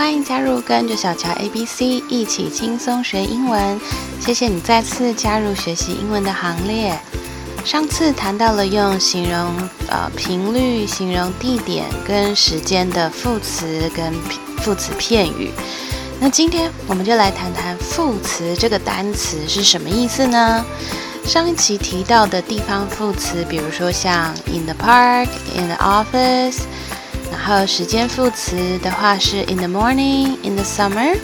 [0.00, 3.78] 欢迎加入跟着小乔 A B C 一起轻松学英文。
[4.18, 6.98] 谢谢你再次加入学习英文的行列。
[7.66, 9.54] 上次谈到了用形容
[9.88, 14.10] 呃频率、形容地点跟时间的副词跟
[14.62, 15.50] 副词片语。
[16.18, 20.64] 那今天我们就来谈谈副词这个单词是什么意思呢？
[21.26, 26.60] 上一期提到的地方副词，比如说像 in the park、in the office，
[27.30, 31.16] 然后时间副词的话是 in the morning、in the summer。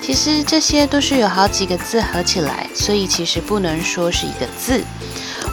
[0.00, 4.82] 其实这些都是有好几个字合起来，所以其实不能说是一个字。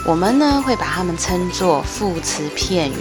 [0.04, 2.96] 我们呢会把它们称作副词片语。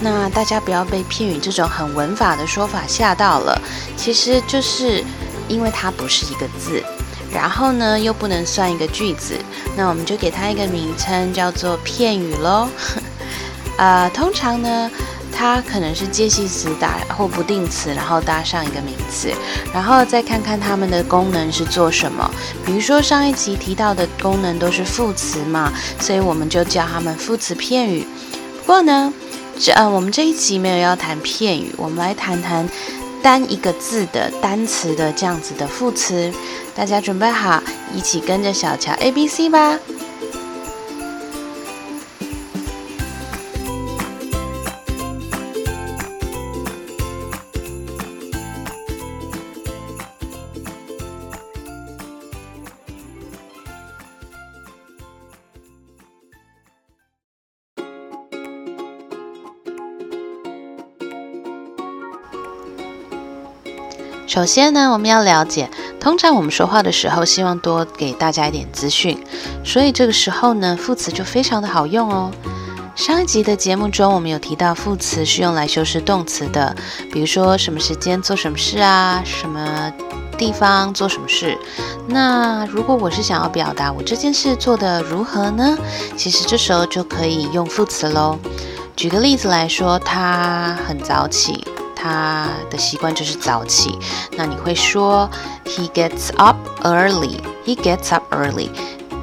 [0.00, 3.60] 那大家不要被片语这种很文法的说法吓到了，
[3.96, 5.04] 其实就是
[5.48, 6.82] 因为它不是一个字，
[7.32, 9.34] 然后呢又不能算一个句子，
[9.76, 12.68] 那我们就给它一个名称叫做片语喽。
[13.76, 14.90] 呃，通常呢，
[15.38, 19.32] 它可能是介系词打或不定词，然后搭上一个名词，
[19.72, 22.28] 然后再看看它们的功能是做什么。
[22.66, 28.04] 比如说上一集提到的功能都是副词嘛，所以我们就叫它们副词片语。
[28.60, 29.14] 不过呢。
[29.60, 32.68] 这呃，我们这一集没有要谈片语，我们来谈谈
[33.20, 36.32] 单一个字的单词的这样子的副词。
[36.76, 37.60] 大家准备好，
[37.92, 39.76] 一起跟着小乔 A B C 吧。
[64.28, 69.18] 首先呢，我们要了解，通常我们说话的时候，希望多给大家一点资讯，
[69.64, 72.30] 所以这个时候呢，副词就非常的好用哦。
[72.94, 76.76] 上一集的节目中，我们有提到副词是用来修饰动词的，
[77.10, 79.90] 比如说什么时间做什么事啊，什么
[80.36, 81.56] 地方做什么事。
[82.06, 85.78] 那如果我是想要表达我这件事做的如何呢？
[86.18, 88.38] 其实这时候就可以用副词喽。
[88.94, 91.66] 举个例子来说，他很早起。
[92.00, 93.98] 他的习惯就是早起，
[94.36, 95.28] 那你会说
[95.64, 97.40] he gets up early.
[97.66, 98.70] He gets up early.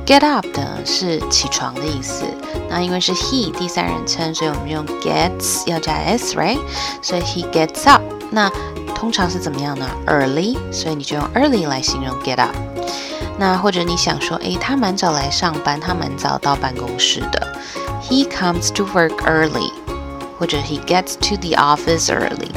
[0.06, 2.26] Get up 的是起床的意思。
[2.70, 6.60] 那因为是 he 第三人称，所以我们用 gets 要加 s，right？
[7.02, 8.02] 所以 he gets up。
[8.30, 8.52] 那
[8.94, 12.56] 通常是怎么样呢？Early，所以你就用 early 来形容 get up。
[13.38, 17.48] 那或者你想说，诶，他蛮早来上班，他蛮早到办公室的。
[18.04, 19.72] He comes to work early，
[20.38, 22.52] 或者 he gets to the office early。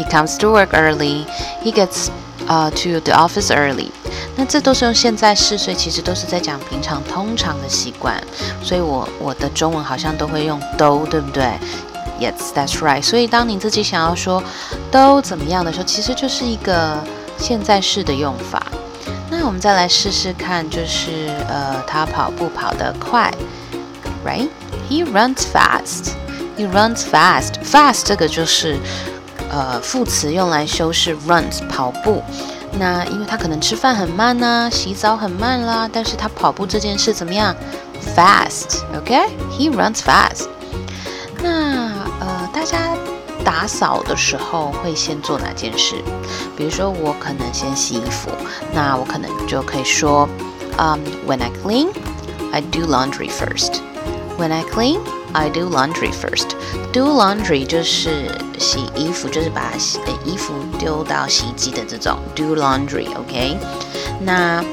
[0.00, 1.26] He comes to work early.
[1.62, 2.08] He gets
[2.48, 3.90] uh to the office early.
[4.34, 8.18] 那这都是用现在式，所以其实都是在讲平常通常的习惯。
[8.62, 11.52] 所以我我的中文好像都会用都，对不对
[12.18, 13.02] ？Yes, that's right.
[13.02, 14.42] 所以当你自己想要说
[14.90, 16.96] 都怎么样的时候，其实就是一个
[17.36, 18.66] 现在式的用法。
[19.30, 23.30] 那我们再来试试看，就是呃，他跑步跑得快
[24.24, 24.48] ，right?
[24.88, 26.12] He runs fast.
[26.56, 27.62] He runs fast.
[27.62, 28.78] Fast 这个就是。
[29.50, 32.22] 呃，副词用来修饰 runs 跑步。
[32.78, 37.54] 那因为他可能吃饭很慢呐，洗澡很慢啦，但是他跑步这件事怎么样
[38.16, 40.46] ？Fast，OK？He runs fast。
[41.42, 41.90] 那
[42.20, 42.94] 呃，大家
[43.44, 45.96] 打扫的时候会先做哪件事？
[46.56, 48.30] 比如说我可能先洗衣服，
[48.72, 50.28] 那我可能就可以说，
[50.78, 50.96] 嗯
[51.26, 53.80] ，When I clean，I do laundry first。
[54.38, 55.00] When I clean。
[55.33, 56.55] I do laundry first.
[56.93, 63.57] Do laundry 就是洗衣服，就是把洗衣服丢到洗衣机的这种 do laundry，OK？、Okay?
[64.21, 64.63] 那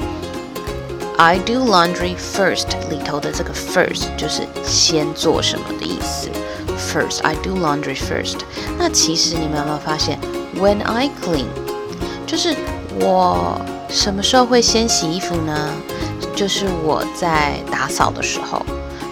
[1.17, 6.29] I do laundry first 里头的这个 first 就是先做什么的意思。
[6.91, 8.37] First, I do laundry first.
[8.77, 10.17] 那其实你们有没有发现，
[10.55, 11.45] When I clean
[12.25, 12.55] 就是
[12.99, 13.59] 我
[13.89, 15.69] 什么时候会先洗衣服呢？
[16.35, 18.65] 就是我在打扫的时候。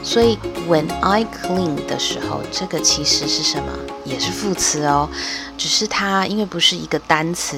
[0.03, 3.72] 所以 When I clean 的时候，这个其实是什么？
[4.04, 5.08] 也是副词哦，
[5.56, 7.56] 只是它因为不是一个单词，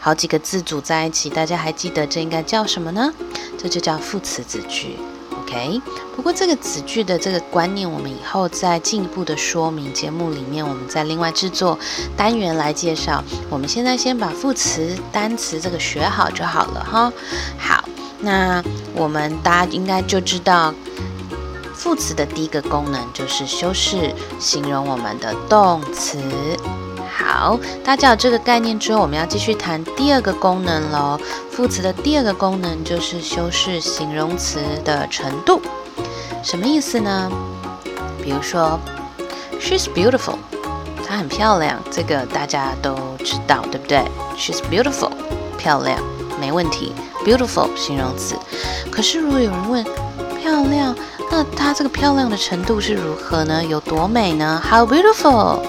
[0.00, 3.12] 好几个字组在一起，大家还记得这应该叫什么呢？
[3.58, 4.98] 这就叫副词子句
[5.40, 5.80] ，OK？
[6.14, 11.78] 不过这个子句的这个观念，我们以后再进一步的说明节目里面，我们再另外制作
[12.16, 13.22] 单元来介绍。
[13.48, 17.12] 我们现在先把副词单词这个学好就好了哈。
[17.58, 17.84] 好，
[18.20, 18.62] 那
[18.94, 20.74] 我们大家应该就知道。
[21.74, 26.18] 副词的第一个功能就是修饰、形容我们的动词。
[27.16, 31.18] 好，大家有这个概念之后，我们要继续谈第二个功能喽。
[31.50, 35.60] 副词的第二个功能就是修饰形容词的程度。
[36.42, 37.30] 什么意思呢？
[38.22, 38.78] 比如说
[39.60, 40.36] ，She's beautiful，
[41.06, 44.04] 她很漂亮，这个大家都知道，对不对
[44.36, 45.10] ？She's beautiful，
[45.56, 46.02] 漂亮，
[46.40, 46.92] 没问题。
[47.24, 48.36] Beautiful 形容词。
[48.90, 49.84] 可是如果有人问
[50.42, 50.94] 漂亮，
[51.30, 53.64] 那她这个漂亮的程度是如何呢？
[53.64, 55.60] 有多美呢？How beautiful？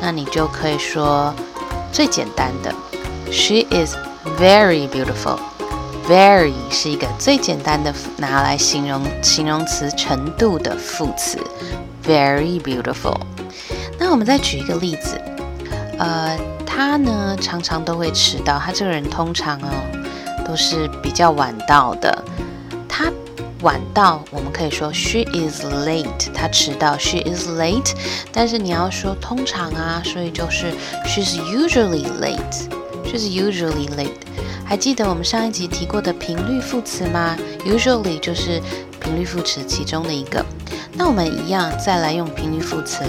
[0.00, 1.34] 那你就可以说
[1.90, 2.72] 最简单的
[3.32, 3.94] ，She is
[4.38, 5.38] very beautiful。
[6.08, 11.38] Very 是一个最简单的拿来形容形容词程度的副词。
[12.06, 13.20] Very beautiful。
[13.98, 15.20] 那我们再举一个例子，
[15.98, 18.58] 呃，他呢常常都会迟到。
[18.58, 19.68] 他这个人通常哦
[20.46, 22.24] 都是比较晚到的。
[23.62, 26.32] 晚到，我们可以说 she is late。
[26.32, 27.92] 她迟到，she is late。
[28.32, 30.72] 但是你要说通常啊，所以就是
[31.06, 32.68] she's usually late。
[33.04, 34.12] she's usually late。
[34.64, 38.60] 还记得我们上一集提过的频率副词吗？Usually 就是
[39.00, 40.44] 频率副词其中的一个。
[40.92, 43.02] 那我们一样再来用频率副词，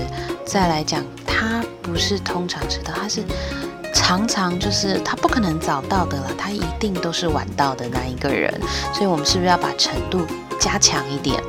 [0.45, 3.21] 再来讲，它不是通常迟到，它是
[3.93, 8.53] 常常就是他不可能早到的了，他一定都是晚到的那一个人。
[8.93, 10.25] 所以，我们是不是要把程度
[10.59, 11.41] 加强一点？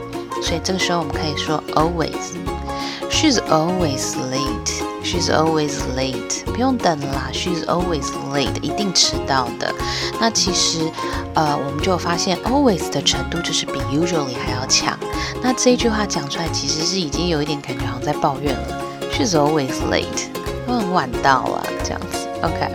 [0.43, 4.85] 所以这个时候我们可以说 always，she's always late。
[5.03, 7.31] She's always late，不用等啦。
[7.33, 8.05] She's always
[8.35, 9.75] late，一定迟到的。
[10.21, 10.91] 那其实，
[11.35, 14.97] 呃，我们就发现 always 的程度就是比 usually 还要强。
[15.43, 18.83] 那这一句话讲出来，其实是已经有一点感觉好像在抱怨了。
[19.11, 20.29] She's always late，
[20.67, 22.19] 都很晚到啊，这样子。
[22.43, 22.71] OK，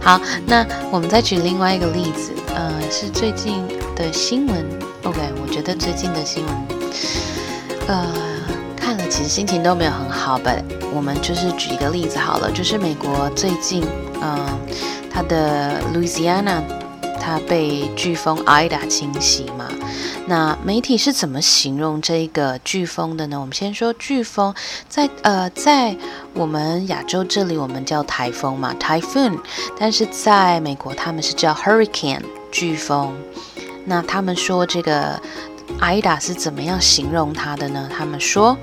[0.00, 3.62] 好，那我们再举另外一个例子，呃，是最近
[3.96, 4.64] 的新闻。
[5.04, 6.54] OK，我觉得最近的新闻，
[7.88, 8.06] 呃。
[8.80, 10.38] 看了，其实心情都没有很好。
[10.38, 10.62] But
[10.94, 13.84] 我们就是举一个例子好了，就是美国最近，
[14.22, 14.58] 嗯，
[15.12, 16.62] 它的 Louisiana
[17.20, 19.68] 它被飓风 Ida 侵袭嘛。
[20.26, 23.40] 那媒体是怎么形容这个飓风的呢？
[23.40, 24.54] 我们先说飓风，
[24.88, 25.96] 在呃，在
[26.34, 29.38] 我们亚洲这里我们叫台风嘛，typhoon。
[29.78, 32.22] 但是在美国他们是叫 hurricane
[32.52, 33.14] 飓风。
[33.84, 35.20] 那他们说这个。
[35.80, 37.90] Ida 是怎么样形容它的呢？
[37.94, 38.56] 他们说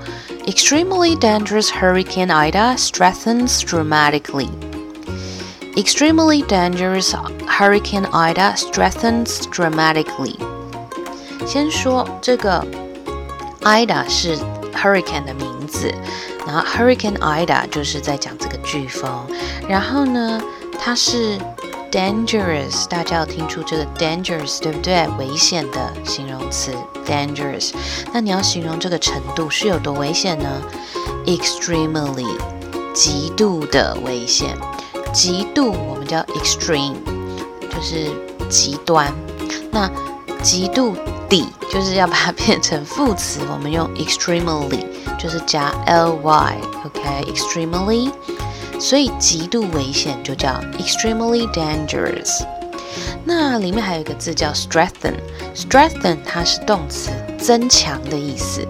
[0.44, 4.48] ，extremely dangerous Hurricane Ida strengthens dramatically.
[5.76, 7.12] Extremely dangerous
[7.46, 10.36] Hurricane Ida strengthens dramatically.
[11.46, 12.66] 先说这个
[13.60, 14.38] Ida 是
[14.72, 15.92] Hurricane 的名字，
[16.46, 19.26] 然后 Hurricane Ida 就是在讲这个飓风，
[19.68, 20.40] 然后呢，
[20.78, 21.38] 它是。
[21.88, 25.06] dangerous，大家要听出这个 dangerous，对不对？
[25.18, 26.72] 危险的形容词
[27.06, 27.72] dangerous。
[28.12, 30.62] 那你要形容这个程度是有多危险呢
[31.24, 32.26] ？extremely，
[32.92, 34.58] 极度的危险。
[35.16, 36.92] 极度我们叫 extreme，
[37.70, 38.12] 就是
[38.50, 39.10] 极端。
[39.70, 39.90] 那
[40.42, 40.94] 极度
[41.26, 44.84] 底就是要把它变成副词，我们用 extremely，
[45.18, 48.12] 就是加 ly，OK，extremely。
[48.78, 52.44] 所以极度危险就叫 extremely dangerous。
[53.24, 58.68] 那里面还有一个字叫 strengthen，strengthen 它是动词，增强的意思。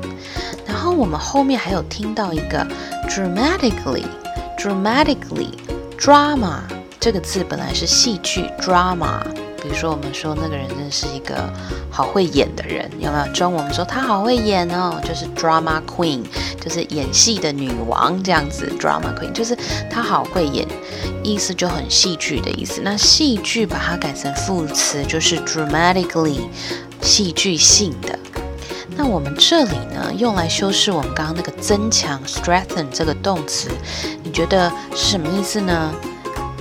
[0.65, 2.65] 然后我们后面还有听到一个
[3.09, 5.51] dramatically，dramatically
[5.99, 6.61] Drama
[7.01, 9.21] 这个字本来是戏剧 drama。
[9.63, 11.53] 比如说，我们说那个人真的是一个
[11.91, 13.33] 好会演的人，有没有？
[13.33, 16.23] 中文说他好会演哦，就是 drama queen，
[16.61, 18.73] 就是演戏的女王这样子。
[18.79, 19.57] drama queen 就是
[19.91, 20.69] 他好会演，
[21.25, 22.81] 意思就很戏剧的意思。
[22.85, 26.43] 那戏剧把它改成副词就是 dramatically，
[27.03, 28.17] 戏剧性的。
[28.99, 33.69] 那我们这里呢，用来修饰我们刚刚那个增强 strengthen 这个动词，
[34.37, 35.91] 觉得是什么意思呢？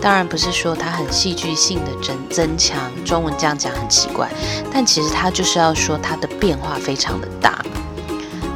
[0.02, 4.30] 当然不是说它很戏剧性的增增强，中文这样讲很奇怪，
[4.72, 7.62] 但其实它就是要说它的变化非常的大，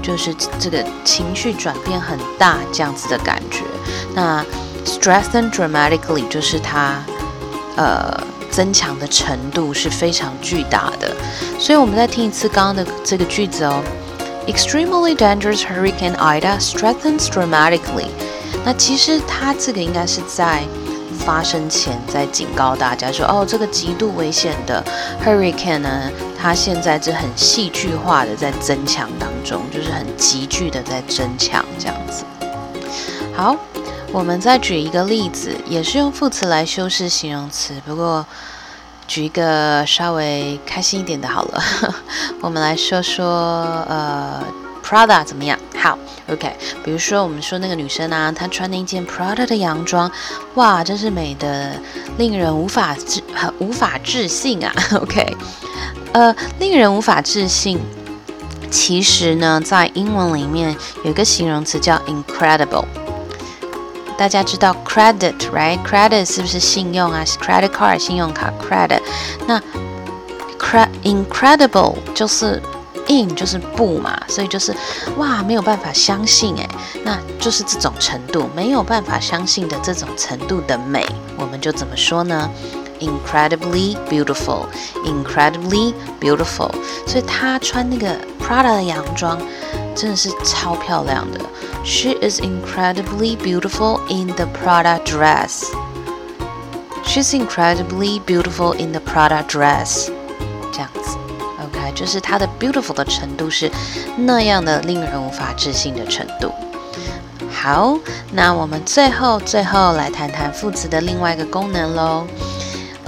[0.01, 3.65] 就是这个情绪转变很大这样子的感觉。
[4.15, 4.45] 那
[4.85, 7.03] strengthen dramatically 就是它
[7.75, 11.13] 呃增强的程度是非常巨大的。
[11.59, 13.83] 所以我们再听一次刚刚的这个句子哦
[14.47, 18.07] ，extremely dangerous hurricane Ida strengthens dramatically。
[18.65, 20.63] 那其实它这个应该是在
[21.19, 24.83] 发生前在警告大家说：“哦，这个极度危险的
[25.23, 32.23] hurricane 呢，它现在是很戏剧化的在增强当中，就是很急剧的在增强这样子。”
[33.35, 33.55] 好，
[34.11, 38.25] 我们再举一个例子，也是用副词来修饰形容词，不过
[39.07, 41.63] 举一个稍微开心一点的好了。
[42.41, 43.25] 我们来说说，
[43.87, 44.43] 呃。
[44.89, 45.59] Prada 怎么样？
[45.79, 45.95] 好
[46.31, 46.51] ，OK。
[46.83, 50.11] 比如说，我们说那个女生啊，她穿那件 Prada 的洋装，
[50.55, 51.79] 哇，真是美的
[52.17, 53.21] 令人无法置
[53.59, 54.73] 无法置信啊。
[54.99, 55.37] OK，
[56.13, 57.79] 呃，令人无法置信。
[58.71, 62.85] 其实呢，在英文里面有一个形容词叫 incredible。
[64.17, 69.01] 大家知道 credit，right？credit 是不是信用啊？credit card 信用卡 credit。
[69.45, 69.61] 那
[71.03, 72.61] incredible 就是
[73.08, 74.74] in 就是不嘛，所以就是
[75.16, 76.68] 哇没有办法相信诶，
[77.04, 82.50] 那就是这种程度没有办法相信的这种程度的美，我们就怎么说呢？
[83.00, 86.70] incredibly beautiful，incredibly beautiful。
[87.06, 89.38] 所以她穿那个 Prada 的洋装
[89.94, 91.40] 真的是超漂亮的。
[91.84, 95.64] She is incredibly beautiful in the Prada dress.
[97.04, 100.08] She's incredibly beautiful in the Prada dress.
[100.72, 101.07] 这样子
[101.93, 103.71] 就是它的 beautiful 的程度是
[104.17, 106.51] 那样的令人无法置信的程度。
[107.51, 107.97] 好，
[108.31, 112.25] 那我们最后最后来谈谈副词的另外一个功能喽。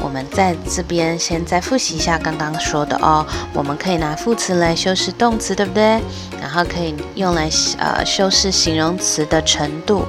[0.03, 3.25] 我们在这边先再复习一下刚刚说的哦。
[3.53, 6.01] 我们可以拿副词来修饰动词，对不对？
[6.41, 10.05] 然后可以用来呃修饰形容词的程度。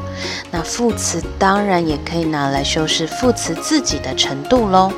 [0.50, 4.92] 那副词当然也可以拿来修饰副词自己的程度喽。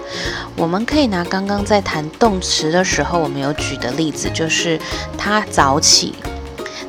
[0.56, 4.80] 我们可以拿刚刚在谈动词的时候我们有举的例子，就是
[5.18, 6.14] 他早起。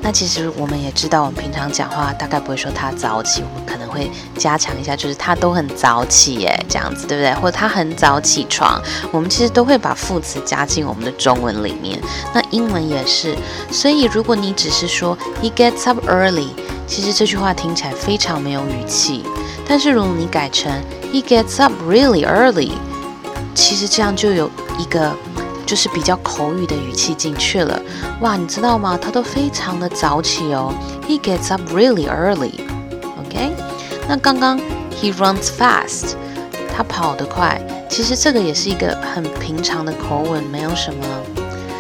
[0.05, 7.33] 那其实我们也知道，我们平常讲话大概不会说他早起，我们可能会加强一下，就是他都很早起耶，这样子对不对？
[7.41, 8.79] 或者他很早起床，
[9.11, 11.99] 我们其实都会把副词加进我们的中文里面。
[12.35, 13.35] 那英文也是，
[13.71, 16.49] 所以如果你只是说 he gets up early，
[16.85, 19.23] 其实这句话听起来非常没有语气。
[19.67, 20.71] 但是如果你改成
[21.11, 22.73] he gets up really early，
[23.55, 25.11] 其实这样就有一个。
[25.65, 27.79] 就是比较口语的语气进去了，
[28.21, 28.97] 哇，你知道吗？
[29.01, 30.73] 他都非常的早起哦。
[31.07, 32.53] He gets up really early.
[33.19, 33.51] OK，
[34.07, 34.59] 那刚刚
[35.01, 36.13] he runs fast，
[36.75, 37.59] 他跑得快。
[37.89, 41.05] 其实这个也是一个很平常的口吻，没有什么，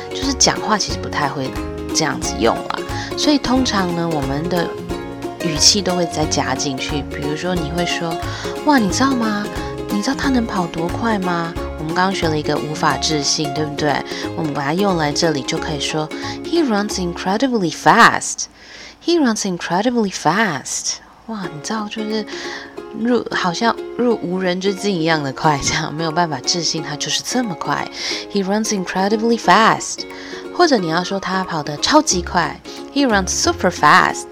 [0.09, 1.49] 就是讲话其实不太会
[1.93, 2.79] 这样子用啊。
[3.17, 4.67] 所以通常呢，我们的
[5.43, 7.03] 语气都会再加进去。
[7.09, 8.15] 比如说你会说，
[8.65, 9.45] 哇，你知道吗？
[9.89, 11.53] 你知道他能跑多快吗？
[11.85, 13.93] 我们刚刚学了一个无法置信，对不对？
[14.35, 16.09] 我们把它用来这里就可以说
[16.43, 18.45] ，He runs incredibly fast.
[19.05, 20.95] He runs incredibly fast.
[21.27, 22.25] 哇，你知道，就是
[22.99, 27.87] 入好像入无人之境一样的快，这样没有办法置信他就是这么快。
[28.33, 29.99] He runs incredibly fast.
[30.57, 32.59] 或者你要说他跑得超级快
[32.95, 34.25] ，He runs super fast.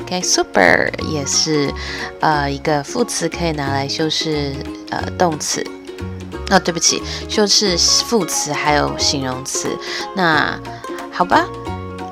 [0.00, 1.72] OK，super 也是
[2.18, 4.52] 呃一个副词，可以拿来修饰
[4.90, 5.64] 呃动词。
[6.50, 9.68] 哦，对不起，就是副词还有形容词。
[10.14, 10.58] 那
[11.12, 11.46] 好吧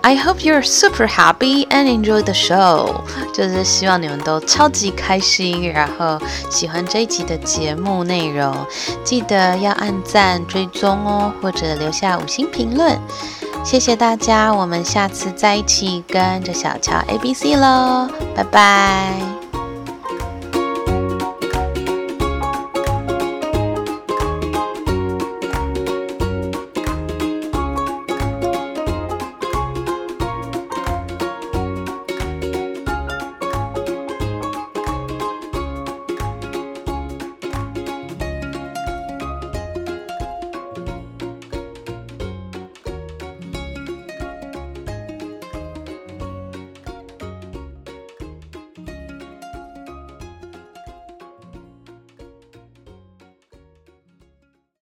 [0.03, 3.03] ，I hope you're super happy and enjoy the show。
[3.33, 6.21] 就是希望你们都超级开心，然后
[6.51, 8.55] 喜欢这一集的节目内容。
[9.05, 12.99] 记得要按赞、追踪哦，或者留下五星评论。
[13.65, 19.42] 谢谢大家，我们下次再一起跟着小乔 A B C 喽，拜拜。